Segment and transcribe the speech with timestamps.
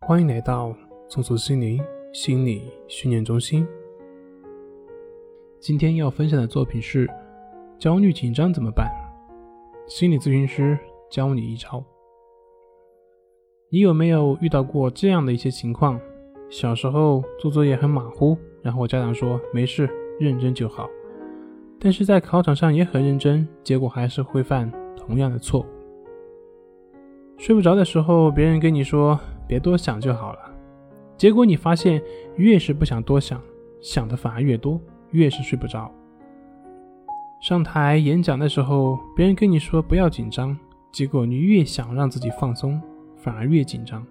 [0.00, 0.74] 欢迎来到
[1.08, 1.78] 松鼠心灵
[2.12, 3.66] 心理训练中心。
[5.58, 7.06] 今天要分享的作品是：
[7.78, 8.88] 焦虑紧张怎么办？
[9.86, 10.78] 心理咨询师
[11.10, 11.84] 教你一招。
[13.70, 16.00] 你有没有遇到过这样的一些情况？
[16.48, 20.88] 小时候做作业很马虎，然后家长说没事，认真就好。
[21.78, 25.66] 但是在考场上也很认真，结果还是会犯同样的错误。
[27.36, 29.18] 睡不着的时候，别人跟你说
[29.48, 30.38] 别多想就好了，
[31.16, 32.00] 结果你发现
[32.36, 33.40] 越是不想多想，
[33.80, 34.78] 想的反而越多，
[35.10, 35.90] 越是睡不着。
[37.40, 40.56] 上台演讲的时候，别人跟你说不要紧张，
[40.92, 42.80] 结果你越想让自己放松，
[43.16, 44.04] 反而越紧张。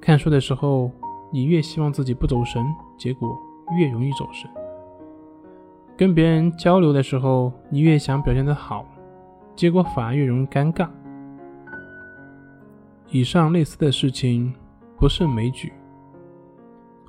[0.00, 0.90] 看书的时候，
[1.32, 2.62] 你越希望自己不走神，
[2.98, 3.38] 结果
[3.78, 4.50] 越容易走神。
[5.96, 8.84] 跟别人交流的时候，你越想表现得好，
[9.54, 10.88] 结果反而越容易尴尬。
[13.12, 14.54] 以上类似的事情
[14.96, 15.72] 不胜枚举。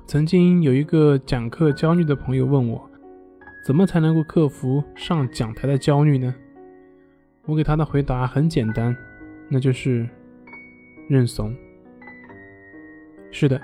[0.04, 2.90] 曾经有一个讲课焦虑的朋友问我，
[3.64, 6.34] 怎么才能够克服上讲台的焦虑呢？
[7.46, 8.96] 我给他的回答很简单，
[9.48, 10.08] 那就是
[11.08, 11.54] 认怂。
[13.30, 13.60] 是的，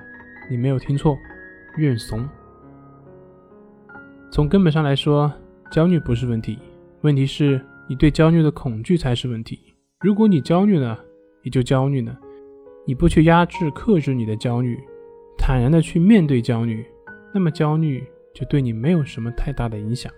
[0.49, 1.19] 你没有听错，
[1.77, 2.25] 认怂。
[4.31, 5.33] 从根本上来说，
[5.73, 6.57] 焦虑不是问题，
[7.01, 9.75] 问题是你对焦虑的恐惧才是问题。
[9.99, 10.97] 如果你焦虑了，
[11.43, 12.17] 你就焦虑了。
[12.89, 14.83] 你不去压制、克制你的焦虑，
[15.37, 16.83] 坦然的去面对焦虑，
[17.35, 20.11] 那么焦虑就对你没有什么太大的影响。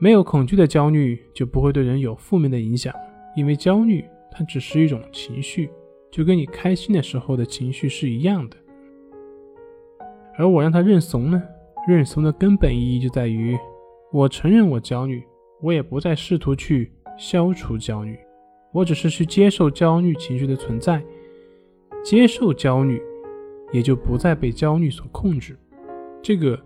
[0.00, 2.92] 没有恐惧的焦虑就不会对人有负面的影响，
[3.36, 5.70] 因为焦虑它只是一种情绪，
[6.10, 8.56] 就跟你开心的时候的情绪是一样的。
[10.36, 11.40] 而我让他认怂呢？
[11.86, 13.56] 认怂的根本意义就在于，
[14.10, 15.22] 我承认我焦虑，
[15.60, 18.18] 我也不再试图去消除焦虑，
[18.72, 21.00] 我只是去接受焦虑情绪的存在。
[22.02, 23.00] 接受焦虑，
[23.72, 25.56] 也就不再被焦虑所控制。
[26.22, 26.58] 这个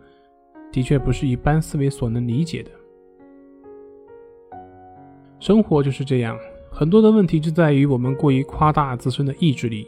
[0.73, 2.71] 的确不是一般思维所能理解的。
[5.39, 6.37] 生活就是这样，
[6.71, 9.87] 很多的问题就在于我们过于夸大自身的意志力。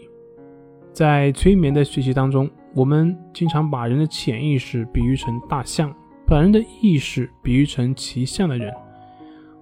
[0.92, 5.94] 在催眠的学习当中，我们经常把人的潜意识比喻成大象，
[6.26, 8.72] 把人的意识比喻成骑象的人。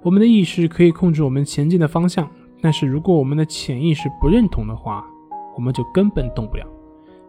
[0.02, 2.28] 我们的意识可以控制我们前进的方向，
[2.60, 5.06] 但是如果我们的潜意识不认同的话，
[5.56, 6.64] 我们就根本动不了，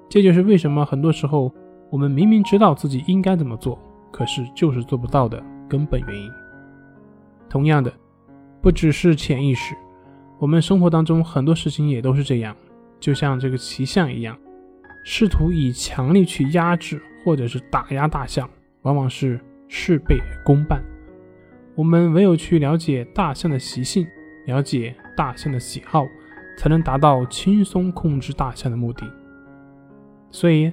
[0.08, 1.52] 这就是为什么很多时候
[1.90, 3.80] 我们明明知道自己应该怎么做，
[4.12, 6.30] 可是就是做不到的根本原因。
[7.50, 7.92] 同样的，
[8.62, 9.74] 不只是潜意识，
[10.38, 12.54] 我们生活当中很多事情也都是这样，
[13.00, 14.38] 就像这个骑象一样，
[15.06, 18.50] 试图以强力去压制或者是打压大象，
[18.82, 19.40] 往往是
[19.70, 20.84] 事倍功半。
[21.76, 24.06] 我们唯有去了解大象的习性，
[24.48, 26.06] 了解大象的喜好。
[26.58, 29.10] 才能达到轻松控制大象的目的。
[30.30, 30.70] 所以，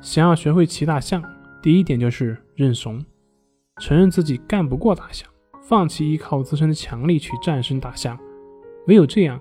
[0.00, 1.22] 想要学会骑大象，
[1.60, 3.04] 第一点就是认怂，
[3.78, 5.28] 承认自己干不过大象，
[5.62, 8.18] 放弃依靠自身的强力去战胜大象。
[8.86, 9.38] 唯有这样，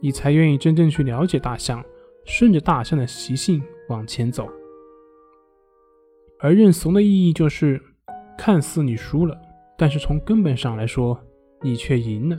[0.00, 1.82] 你才愿意真正去了解大象，
[2.26, 4.48] 顺着大象的习性往前走。
[6.40, 7.80] 而认怂的意义就是，
[8.36, 9.36] 看似你输了，
[9.76, 11.18] 但是从根本上来说，
[11.62, 12.38] 你却赢了。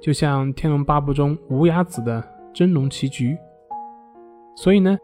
[0.00, 2.22] 就像《天龙八部》中无崖子的
[2.52, 3.36] 真龙棋局，
[4.56, 4.98] 所以呢，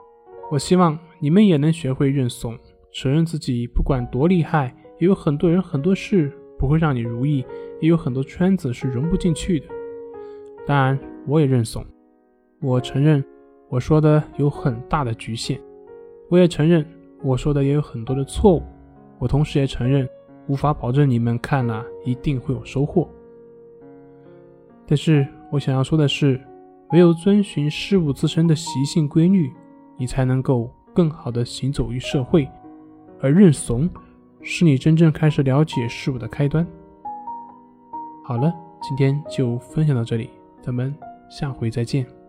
[0.50, 2.56] 我希望你们也能学会认怂，
[2.92, 7.44] 承认自己不管多厉害，也有很多人很多事不会让你如意，
[7.80, 9.66] 也有很多圈子是融不进去的。
[10.66, 11.84] 当然，我也认怂，
[12.60, 13.22] 我承认
[13.68, 15.60] 我说的有很大的局限，
[16.30, 16.86] 我也承认
[17.22, 18.62] 我说的也有很多的错误，
[19.18, 20.08] 我同时也承认
[20.46, 23.08] 无法保证你们看了一定会有收获。
[24.86, 26.40] 但是我想要说的是，
[26.92, 29.52] 唯有遵循事物自身的习性规律，
[29.96, 32.48] 你才能够更好的行走于社会。
[33.20, 33.88] 而认怂，
[34.42, 36.66] 是你真正开始了解事物的开端。
[38.24, 38.52] 好了，
[38.82, 40.28] 今天就分享到这里，
[40.60, 40.94] 咱们
[41.30, 42.23] 下回再见。